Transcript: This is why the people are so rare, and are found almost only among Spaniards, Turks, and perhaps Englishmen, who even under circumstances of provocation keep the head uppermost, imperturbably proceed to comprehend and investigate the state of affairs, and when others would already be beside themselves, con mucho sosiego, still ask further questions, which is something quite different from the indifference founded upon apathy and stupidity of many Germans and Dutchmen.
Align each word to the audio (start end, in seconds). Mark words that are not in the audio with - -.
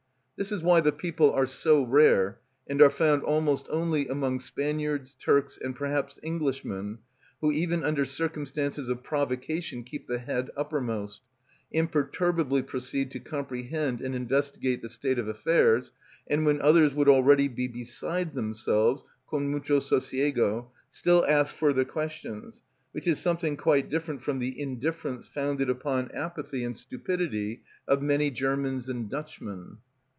This 0.37 0.51
is 0.51 0.63
why 0.63 0.81
the 0.81 0.91
people 0.91 1.31
are 1.33 1.45
so 1.45 1.83
rare, 1.83 2.39
and 2.65 2.81
are 2.81 2.89
found 2.89 3.21
almost 3.21 3.67
only 3.69 4.07
among 4.07 4.39
Spaniards, 4.39 5.13
Turks, 5.19 5.55
and 5.61 5.75
perhaps 5.75 6.17
Englishmen, 6.23 6.97
who 7.41 7.51
even 7.51 7.83
under 7.83 8.05
circumstances 8.05 8.89
of 8.89 9.03
provocation 9.03 9.83
keep 9.83 10.07
the 10.07 10.17
head 10.17 10.49
uppermost, 10.57 11.21
imperturbably 11.71 12.63
proceed 12.63 13.11
to 13.11 13.19
comprehend 13.19 14.01
and 14.01 14.15
investigate 14.15 14.81
the 14.81 14.89
state 14.89 15.19
of 15.19 15.27
affairs, 15.27 15.91
and 16.25 16.43
when 16.43 16.59
others 16.59 16.95
would 16.95 17.07
already 17.07 17.47
be 17.47 17.67
beside 17.67 18.33
themselves, 18.33 19.03
con 19.29 19.47
mucho 19.47 19.79
sosiego, 19.79 20.71
still 20.89 21.23
ask 21.27 21.53
further 21.53 21.85
questions, 21.85 22.63
which 22.93 23.05
is 23.07 23.19
something 23.19 23.55
quite 23.55 23.89
different 23.89 24.23
from 24.23 24.39
the 24.39 24.59
indifference 24.59 25.27
founded 25.27 25.69
upon 25.69 26.09
apathy 26.15 26.63
and 26.63 26.75
stupidity 26.75 27.61
of 27.87 28.01
many 28.01 28.31
Germans 28.31 28.89
and 28.89 29.07
Dutchmen. 29.07 29.77